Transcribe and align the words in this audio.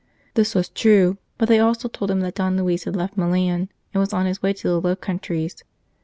This 0.33 0.55
was 0.55 0.69
true, 0.69 1.19
but 1.37 1.47
they 1.47 1.59
also 1.59 1.87
told 1.87 2.09
him 2.09 2.21
that 2.21 2.33
Don 2.33 2.57
Luis 2.57 2.85
had 2.85 2.95
left 2.95 3.17
Milan, 3.17 3.69
and 3.93 3.99
was 4.01 4.13
on 4.13 4.25
his 4.25 4.41
way 4.41 4.51
to 4.51 4.67
the 4.67 4.81
Low 4.81 4.95
Countries. 4.95 5.63